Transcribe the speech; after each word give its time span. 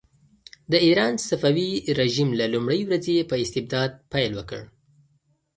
د 0.71 0.73
ایران 0.85 1.13
صفوي 1.27 1.71
رژیم 1.99 2.29
له 2.39 2.45
لومړۍ 2.53 2.81
ورځې 2.85 3.27
په 3.29 3.35
استبداد 3.43 3.91
پیل 4.11 4.31
وکړ. 4.35 4.61